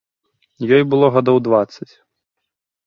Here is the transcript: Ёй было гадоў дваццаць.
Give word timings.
Ёй 0.77 0.83
было 0.93 1.07
гадоў 1.19 1.37
дваццаць. 1.49 1.91